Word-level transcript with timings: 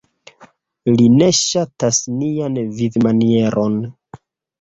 Li 0.93 1.03
ne 1.17 1.27
ŝatas 1.39 1.99
nian 2.13 2.57
vivmanieron. 2.79 3.77